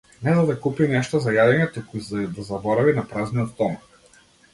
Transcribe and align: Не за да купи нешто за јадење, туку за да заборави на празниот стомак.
Не 0.25 0.33
за 0.35 0.45
да 0.45 0.53
купи 0.61 0.85
нешто 0.93 1.19
за 1.25 1.33
јадење, 1.35 1.67
туку 1.75 2.01
за 2.07 2.23
да 2.37 2.45
заборави 2.47 2.95
на 3.01 3.05
празниот 3.13 3.53
стомак. 3.53 4.17